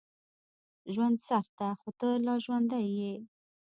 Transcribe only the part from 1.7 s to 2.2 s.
خو ته